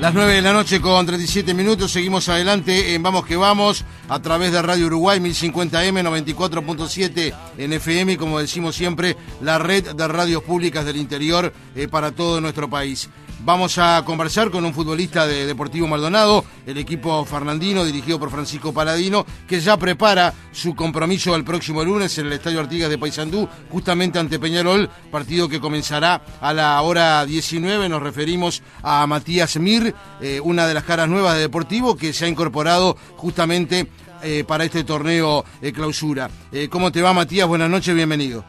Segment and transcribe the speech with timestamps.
[0.00, 4.22] Las 9 de la noche con 37 minutos, seguimos adelante en Vamos que Vamos a
[4.22, 10.44] través de Radio Uruguay 1050M 94.7 en FM como decimos siempre, la red de radios
[10.44, 13.10] públicas del interior eh, para todo nuestro país.
[13.44, 18.72] Vamos a conversar con un futbolista de Deportivo Maldonado, el equipo fernandino dirigido por Francisco
[18.74, 23.48] Paladino, que ya prepara su compromiso el próximo lunes en el Estadio Artigas de Paysandú,
[23.70, 27.88] justamente ante Peñarol, partido que comenzará a la hora 19.
[27.88, 32.24] Nos referimos a Matías Mir, eh, una de las caras nuevas de Deportivo, que se
[32.24, 33.86] ha incorporado justamente
[34.24, 36.28] eh, para este torneo clausura.
[36.50, 37.46] Eh, ¿Cómo te va Matías?
[37.46, 38.44] Buenas noches, bienvenido.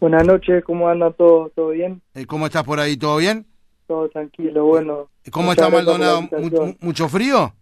[0.00, 1.50] Buenas noches, ¿cómo anda todo?
[1.54, 2.00] ¿Todo bien?
[2.26, 2.96] ¿Cómo estás por ahí?
[2.96, 3.49] ¿Todo bien?
[3.90, 5.08] Todo tranquilo, bueno.
[5.32, 6.22] ¿Cómo está Maldonado?
[6.78, 7.52] ¿Mucho frío?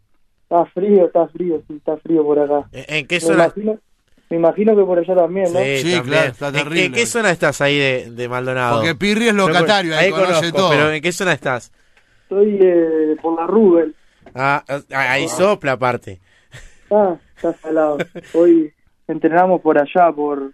[0.43, 2.69] Está frío, está frío, sí, está frío por acá.
[2.71, 3.51] ¿En qué zona?
[4.29, 5.59] Me imagino, que por allá también, ¿no?
[5.59, 6.85] Sí, claro, está terrible.
[6.85, 8.77] ¿En, qué zona estás ahí de, de Maldonado?
[8.77, 10.69] Porque Pirri es locatario, ahí, conoce todo.
[10.69, 11.73] Pero ¿en qué zona estás?
[12.25, 13.95] Estoy eh, por la Rubel.
[14.35, 16.21] Ah, ah ahí sopla aparte.
[16.91, 17.97] Ah, está salado.
[18.35, 18.71] Hoy
[19.07, 20.53] entrenamos por allá, por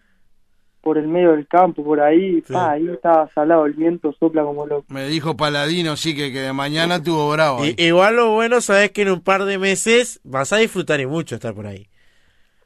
[0.85, 4.85] por el medio del campo, por ahí, ahí estaba salado, el viento sopla como loco.
[4.89, 7.63] Me dijo Paladino, sí, que, que de mañana tuvo bravo.
[7.65, 11.37] igual lo bueno, sabes que en un par de meses vas a disfrutar y mucho
[11.37, 11.89] estar por ahí.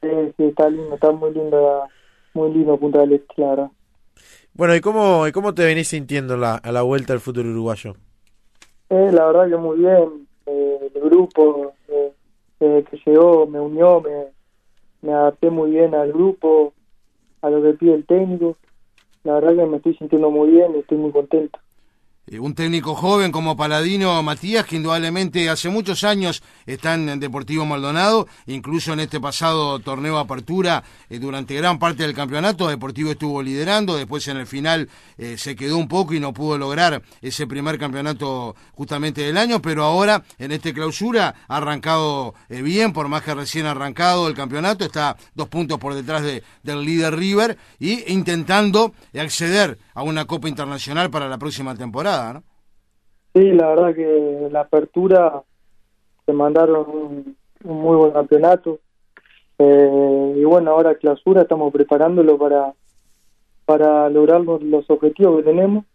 [0.01, 1.83] Sí, sí, está lindo, está muy lindo,
[2.33, 3.71] muy lindo Punta del Este, claro.
[4.53, 7.95] Bueno, ¿y cómo, y cómo te venís sintiendo la, a la vuelta al futuro uruguayo?
[8.89, 14.25] Eh, la verdad que muy bien, eh, el grupo eh, que llegó me unió, me,
[15.03, 16.73] me adapté muy bien al grupo,
[17.41, 18.57] a lo que pide el técnico.
[19.23, 21.59] La verdad que me estoy sintiendo muy bien y estoy muy contento.
[22.31, 27.65] Eh, un técnico joven como Paladino Matías, que indudablemente hace muchos años está en Deportivo
[27.65, 33.09] Maldonado, incluso en este pasado torneo de apertura, eh, durante gran parte del campeonato, Deportivo
[33.09, 37.01] estuvo liderando, después en el final eh, se quedó un poco y no pudo lograr
[37.21, 43.07] ese primer campeonato justamente del año, pero ahora en este clausura ha arrancado bien, por
[43.07, 47.15] más que recién ha arrancado el campeonato, está dos puntos por detrás de, del líder
[47.15, 52.43] River y intentando acceder a una Copa Internacional para la próxima temporada, ¿no?
[53.33, 55.43] Sí, la verdad que la apertura
[56.25, 58.79] se mandaron un, muy buen campeonato
[59.57, 62.73] eh, y bueno, ahora clausura estamos preparándolo para
[63.65, 65.85] para lograr los, objetivos que tenemos,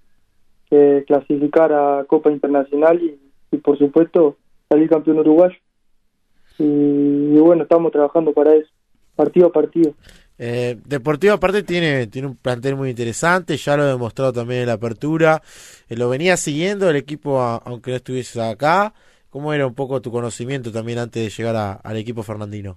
[0.71, 4.36] que clasificar a Copa Internacional y, por supuesto
[4.69, 5.56] salir campeón uruguayo.
[6.59, 8.71] y bueno, estamos trabajando para eso,
[9.16, 9.94] partido a partido.
[10.37, 14.67] Eh, Deportivo aparte tiene, tiene un plantel muy interesante, ya lo he demostrado también en
[14.67, 15.43] la apertura.
[15.89, 18.95] Eh, lo venía siguiendo el equipo aunque no estuvieses acá.
[19.31, 22.77] ¿Cómo era un poco tu conocimiento también antes de llegar al equipo fernandino?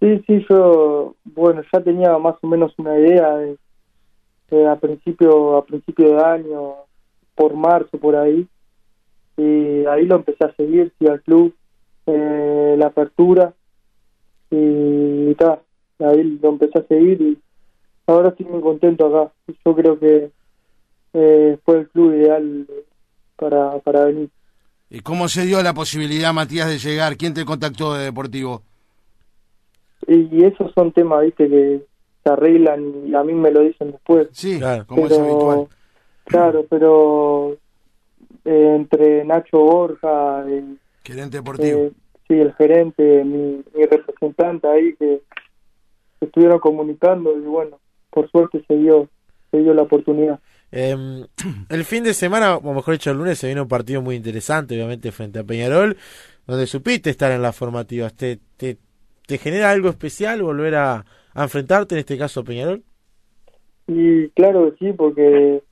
[0.00, 3.36] Sí, sí, yo, bueno, ya tenía más o menos una idea
[4.50, 6.74] de, a principio a principio de año,
[7.34, 8.46] por marzo, por ahí.
[9.36, 11.52] Y ahí lo empecé a seguir, sí, al club,
[12.06, 13.52] eh, la apertura.
[14.50, 15.60] Y, y tal
[16.00, 17.38] ahí lo empecé a seguir y
[18.06, 19.32] ahora estoy muy contento acá.
[19.64, 20.30] Yo creo que
[21.14, 22.66] eh, fue el club ideal
[23.36, 24.30] para, para venir.
[24.90, 27.16] ¿Y cómo se dio la posibilidad, Matías, de llegar?
[27.16, 28.62] ¿Quién te contactó de Deportivo?
[30.06, 31.82] Y, esos son temas, viste, que
[32.24, 34.28] se arreglan y a mí me lo dicen después.
[34.32, 35.66] Sí, claro, como es habitual.
[36.24, 37.56] Claro, pero
[38.44, 40.44] eh, entre Nacho Borja...
[40.46, 41.80] El, gerente deportivo.
[41.80, 41.92] Eh,
[42.26, 45.20] sí, el gerente, mi, mi representante ahí, que
[46.20, 47.78] estuvieron comunicando y bueno,
[48.10, 49.08] por suerte se dio,
[49.50, 50.40] se dio la oportunidad.
[50.72, 50.96] Eh,
[51.68, 54.74] el fin de semana, o mejor dicho el lunes, se vino un partido muy interesante,
[54.74, 55.96] obviamente, frente a Peñarol,
[56.46, 58.14] donde supiste estar en las formativas.
[58.14, 58.78] ¿Te, te,
[59.26, 62.82] te genera algo especial volver a, enfrentarte, en este caso a Peñarol?
[63.86, 65.62] Y claro que sí, porque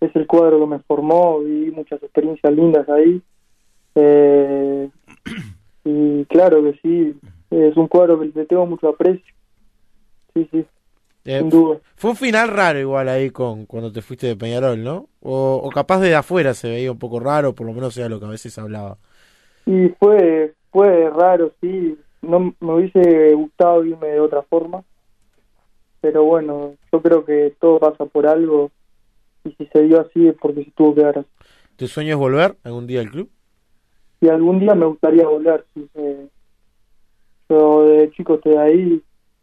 [0.00, 3.22] es el cuadro que me formó, viví muchas experiencias lindas ahí.
[3.94, 4.90] Eh,
[5.84, 7.14] y claro que sí,
[7.50, 9.32] es un cuadro que le tengo mucho aprecio
[10.34, 10.66] sí, sí.
[11.24, 11.48] Eh,
[11.94, 15.08] fue un final raro igual ahí con cuando te fuiste de Peñarol, ¿no?
[15.20, 18.26] O, capaz de afuera se veía un poco raro, por lo menos era lo que
[18.26, 18.98] a veces hablaba.
[19.66, 21.96] Y fue, fue raro, sí.
[22.22, 24.82] No me hubiese gustado irme de otra forma.
[26.00, 28.72] Pero bueno, yo creo que todo pasa por algo.
[29.44, 31.28] Y si se dio así es porque se tuvo que dar así.
[31.76, 33.30] ¿Tu sueño es volver algún día al club?
[34.20, 35.64] Y algún día me gustaría volver.
[35.74, 35.88] Sí,
[37.48, 39.02] yo de chico estoy ahí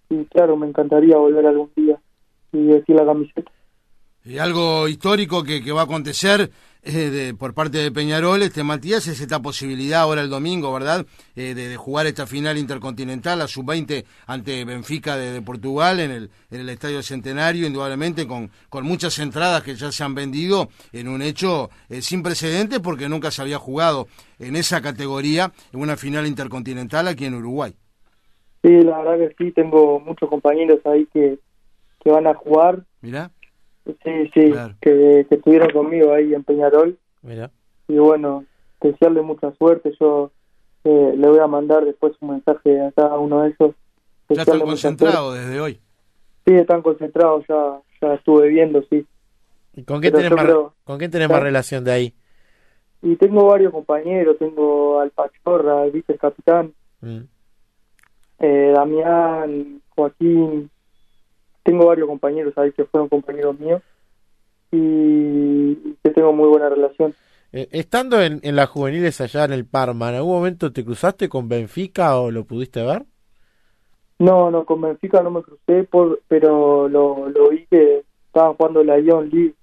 [0.09, 1.99] y claro, me encantaría volver algún día
[2.51, 3.51] y decir la camiseta.
[4.25, 6.51] Y algo histórico que, que va a acontecer
[6.81, 11.05] eh, por parte de Peñarol, este Matías, es esta posibilidad ahora el domingo, ¿verdad?
[11.35, 16.61] Eh, de, jugar esta final intercontinental, la sub-20 ante Benfica de, Portugal en el, en
[16.61, 21.21] el Estadio Centenario, indudablemente con, con muchas entradas que ya se han vendido en un
[21.21, 24.07] hecho eh, sin precedentes porque nunca se había jugado
[24.37, 27.75] en esa categoría en una final intercontinental aquí en Uruguay.
[28.61, 31.39] Sí, la verdad que sí, tengo muchos compañeros ahí que,
[32.03, 32.83] que van a jugar.
[33.01, 33.31] Mira.
[33.85, 36.97] Sí, sí, que, estuvieron conmigo ahí en Peñarol.
[37.21, 37.51] Mira.
[37.87, 38.45] Y bueno,
[38.81, 39.93] desearle mucha suerte.
[39.99, 40.31] Yo
[40.83, 43.75] eh, le voy a mandar después un mensaje a cada uno de ellos.
[44.29, 45.79] ¿Ya están concentrados desde hoy?
[46.45, 49.05] Sí, están concentrados, ya, ya estuve viendo, sí.
[49.75, 50.47] ¿Y con qué tenés, más,
[50.83, 52.13] ¿con quién tenés más relación de ahí?
[53.01, 57.19] Y tengo varios compañeros, tengo al Pachorra, al vicecapitán, mm.
[58.39, 60.69] Eh, Damián, Joaquín,
[61.63, 63.81] tengo varios compañeros ahí que fueron compañeros míos
[64.71, 67.13] y que tengo muy buena relación.
[67.51, 71.29] Eh, estando en, en, las juveniles allá en el Parma, ¿en algún momento te cruzaste
[71.29, 73.05] con Benfica o lo pudiste ver?
[74.19, 78.83] No, no, con Benfica no me crucé, por, pero lo, lo vi que estaban jugando
[78.83, 79.55] la Ion League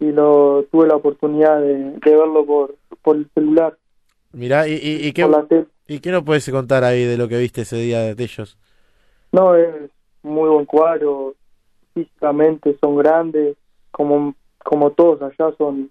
[0.00, 3.76] y lo tuve la oportunidad de, verlo por, por el celular.
[4.32, 5.26] Mirá, ¿y, y, qué,
[5.88, 8.56] ¿y qué nos puedes contar ahí de lo que viste ese día de ellos?
[9.32, 9.90] No, es,
[10.22, 11.34] muy buen cuadro,
[11.94, 13.56] físicamente son grandes,
[13.90, 15.90] como, como todos allá son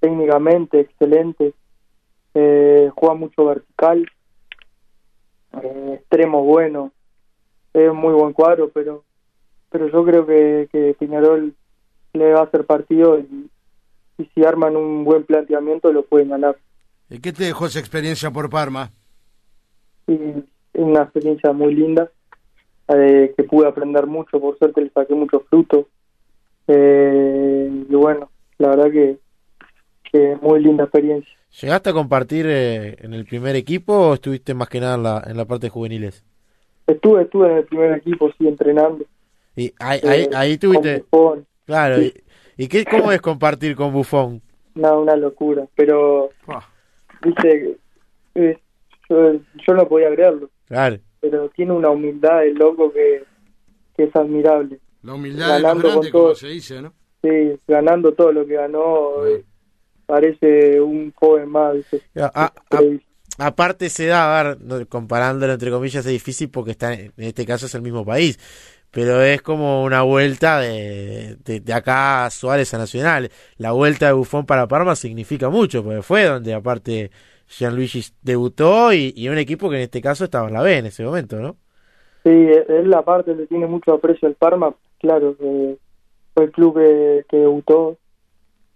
[0.00, 1.54] técnicamente excelentes,
[2.34, 4.06] eh, juega mucho vertical,
[5.62, 6.92] eh, extremo bueno,
[7.72, 9.02] es muy buen cuadro, pero
[9.70, 11.52] pero yo creo que, que Peñarol
[12.12, 13.50] le va a hacer partido y,
[14.18, 16.56] y si arman un buen planteamiento lo pueden ganar.
[17.10, 18.92] ¿Y qué te dejó esa experiencia por Parma?
[20.06, 20.44] Y,
[20.76, 22.10] una experiencia muy linda
[22.88, 25.86] eh, que pude aprender mucho, por suerte le saqué mucho fruto.
[26.66, 29.18] Eh, y bueno, la verdad que,
[30.10, 31.32] que muy linda experiencia.
[31.60, 35.22] ¿Llegaste a compartir eh, en el primer equipo o estuviste más que nada en la,
[35.24, 36.24] en la parte de juveniles?
[36.86, 39.04] Estuve, estuve en el primer equipo, sí, entrenando.
[39.56, 41.04] Y ahí, ahí, ahí tuviste...
[41.64, 42.02] Claro,
[42.56, 44.42] y, qué, cómo es compartir con Bufón?
[44.74, 46.30] No, una locura, pero...
[47.22, 47.73] Viste,
[49.66, 50.50] yo, no podía creerlo.
[50.66, 53.24] Claro pero tiene una humildad el loco que,
[53.96, 54.78] es admirable.
[55.02, 56.92] La humildad ganando de como se dice, ¿no?
[57.22, 59.42] Sí, ganando todo lo que ganó, eh,
[60.04, 61.76] parece un joven más.
[63.38, 67.64] aparte se da, a ver, comparándolo entre comillas es difícil porque está en este caso
[67.64, 68.38] es el mismo país,
[68.90, 73.30] pero es como una vuelta de, de, acá a Suárez a Nacional.
[73.56, 77.10] La vuelta de Bufón para Parma significa mucho, porque fue donde aparte
[77.58, 81.04] Gianluigi debutó y, un equipo que en este caso estaba en la B en ese
[81.04, 81.56] momento, ¿no?
[82.24, 85.76] Sí, es la parte le tiene mucho aprecio al Parma, claro, que
[86.34, 86.74] fue el club
[87.28, 87.98] que, debutó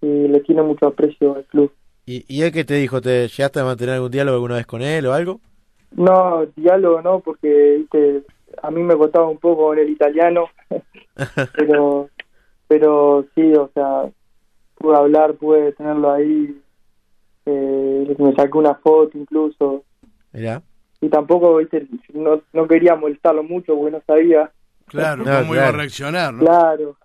[0.01, 1.73] y le tiene mucho aprecio al club.
[2.07, 3.01] ¿Y, ¿Y él qué te dijo?
[3.01, 5.41] ¿Te llegaste a mantener algún diálogo alguna vez con él o algo?
[5.93, 7.85] No, diálogo no, porque
[8.63, 10.47] a mí me costaba un poco en el italiano,
[11.57, 12.11] pero
[12.69, 14.11] pero sí, o sea,
[14.77, 16.61] pude hablar, pude tenerlo ahí
[17.51, 19.85] eh, me saqué una foto incluso.
[21.01, 24.51] Y tampoco, viste, no, no quería molestarlo mucho porque no sabía.
[24.87, 26.45] Claro, cómo iba a reaccionar, ¿no?
[26.45, 26.97] Claro.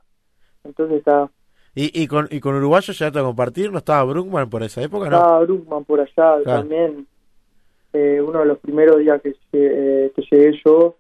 [0.63, 1.30] Entonces está.
[1.75, 3.72] ¿Y, y, con, ¿Y con Uruguayo ya te a compartir?
[3.72, 5.10] ¿No estaba Bruckman por esa época?
[5.10, 5.16] No?
[5.16, 7.07] Estaba Bruckman por allá también.
[7.94, 10.98] Eh, uno de los primeros días que, eh, que llegué yo,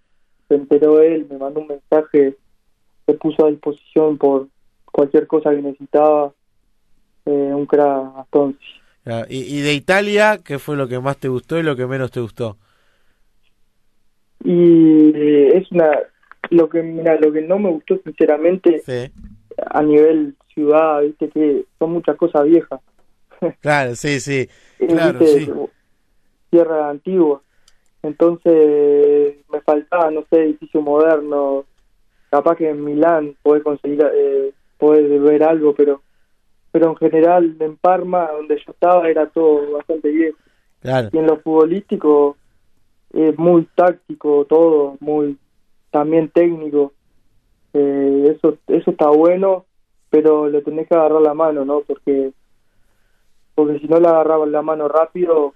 [0.47, 2.37] se enteró él, me mandó un mensaje,
[3.05, 4.47] se puso a disposición por
[4.85, 6.31] cualquier cosa que necesitaba.
[7.25, 8.82] Eh, un crack entonces.
[9.05, 12.11] Ah, ¿Y, de Italia, qué fue lo que más te gustó y lo que menos
[12.11, 12.57] te gustó?
[14.43, 15.91] Y eh, es una
[16.49, 18.83] lo que mira, lo que no me gustó sinceramente
[19.57, 22.79] a nivel ciudad, viste que son muchas cosas viejas.
[23.59, 24.47] Claro, sí, sí.
[24.77, 25.49] claro, sí.
[26.49, 27.41] Tierra antigua.
[28.01, 31.65] Entonces me faltaba, no sé, edificio moderno.
[32.29, 36.01] Capaz que en Milán podés conseguir, eh, podés ver algo, pero
[36.73, 40.33] pero en general en Parma, donde yo estaba, era todo bastante bien.
[40.83, 42.35] Y en lo futbolístico
[43.13, 45.37] es muy táctico todo, muy
[45.91, 46.91] también técnico.
[47.75, 49.65] Eh, eso eso está bueno,
[50.09, 51.81] pero le tenés que agarrar la mano, ¿no?
[51.81, 52.31] Porque
[53.53, 55.53] porque si no le agarrabas la mano rápido,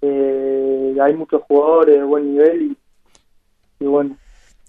[0.00, 2.76] eh, hay muchos jugadores de buen nivel y,
[3.80, 4.16] y bueno.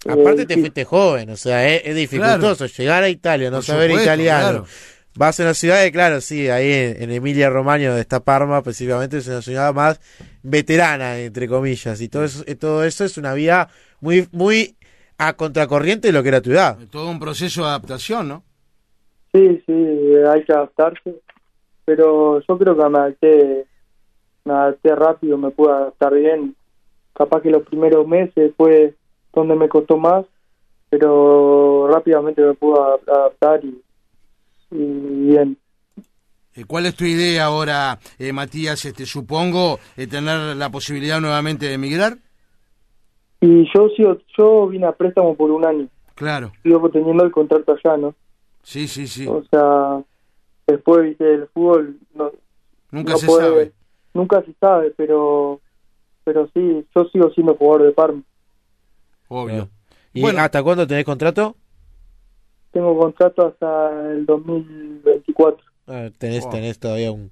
[0.08, 4.64] Aparte eh, te fuiste joven, o sea, es, dificultoso llegar a Italia, no saber italiano.
[5.16, 9.18] Vas a una ciudad de, claro, sí, ahí en, Emilia Romagna, donde está Parma, específicamente,
[9.18, 10.00] es una ciudad más
[10.42, 13.68] veterana, entre comillas, y todo eso, eh, todo eso es una vía
[14.00, 14.76] muy, muy
[15.18, 16.76] a contracorriente de lo que era tu edad.
[16.90, 18.42] Todo un proceso de adaptación, ¿no?
[19.32, 19.72] Sí, sí,
[20.28, 21.20] hay que adaptarse.
[21.84, 23.66] pero yo creo que me adapté,
[24.44, 26.56] me adapté rápido, me pude adaptar bien.
[27.12, 28.94] Capaz que los primeros meses fue
[29.32, 30.24] donde me costó más,
[30.90, 33.83] pero rápidamente me pude adaptar y, y
[34.78, 35.58] bien.
[36.54, 38.84] Eh, ¿Cuál es tu idea ahora, eh, Matías?
[38.84, 42.18] Este, supongo eh, tener la posibilidad nuevamente de emigrar.
[43.40, 45.88] Y yo sigo, yo vine a préstamo por un año.
[46.14, 46.52] Claro.
[46.62, 48.14] Sigo teniendo el contrato allá, ¿no?
[48.62, 49.26] Sí, sí, sí.
[49.26, 50.02] O sea,
[50.66, 52.30] después del fútbol no,
[52.90, 53.72] nunca se sabe.
[54.14, 55.60] Nunca se sabe, pero
[56.22, 58.22] pero sí, yo sigo siendo jugador de Parma.
[59.28, 59.68] Obvio.
[60.14, 61.56] ¿Y bueno, hasta cuándo tenés contrato?
[62.74, 65.64] Tengo contrato hasta el 2024.
[65.86, 67.30] Ah, tenés, tenés todavía un,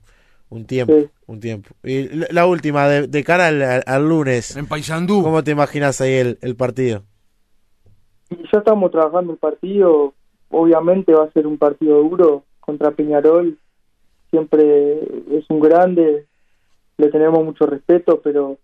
[0.51, 0.95] un tiempo,
[1.27, 1.71] un tiempo.
[1.83, 4.57] Y la última, de, de cara al, al, lunes.
[4.57, 5.21] En Paysandú.
[5.25, 7.03] ¿Cómo te imaginas ahí el, el partido?
[8.31, 10.15] Y ya estamos trabajando el partido.
[10.49, 13.59] Obviamente va a ser un partido duro contra Peñarol.
[14.31, 15.01] Siempre
[15.37, 16.27] es un grande.
[16.99, 18.59] Le tenemos mucho respeto, pero,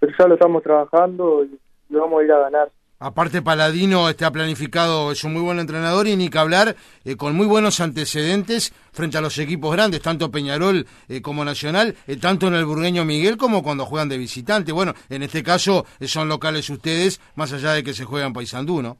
[0.00, 2.72] pero ya lo estamos trabajando y lo vamos a ir a ganar.
[3.04, 7.34] Aparte Paladino está planificado, es un muy buen entrenador y ni que hablar, eh, con
[7.34, 12.46] muy buenos antecedentes frente a los equipos grandes, tanto Peñarol eh, como Nacional, eh, tanto
[12.46, 14.70] en el burgueño Miguel como cuando juegan de visitante.
[14.70, 18.96] Bueno, en este caso son locales ustedes, más allá de que se juegan Paisandú, ¿no?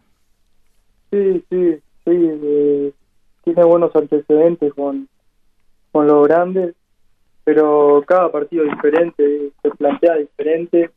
[1.12, 2.92] Sí, sí, sí,
[3.44, 5.08] tiene buenos antecedentes con,
[5.92, 6.74] con los grandes,
[7.44, 10.90] pero cada partido diferente, se plantea diferente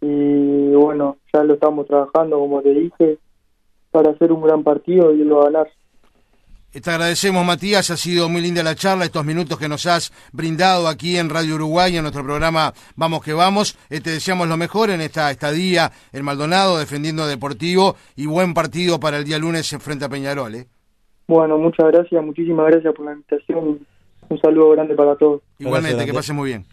[0.00, 3.18] y bueno, ya lo estamos trabajando, como te dije,
[3.90, 5.68] para hacer un gran partido y lo ganar.
[6.82, 7.90] Te agradecemos, Matías.
[7.90, 11.54] Ha sido muy linda la charla, estos minutos que nos has brindado aquí en Radio
[11.54, 13.78] Uruguay, en nuestro programa Vamos que Vamos.
[13.88, 19.00] Eh, te deseamos lo mejor en esta estadía en Maldonado, defendiendo Deportivo, y buen partido
[19.00, 20.54] para el día lunes frente a Peñarol.
[20.54, 20.66] ¿eh?
[21.26, 23.86] Bueno, muchas gracias, muchísimas gracias por la invitación.
[24.28, 25.40] Un saludo grande para todos.
[25.58, 26.66] Igualmente, que pase muy bien.